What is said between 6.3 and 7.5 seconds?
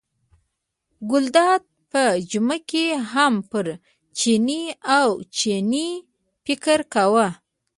فکر کاوه.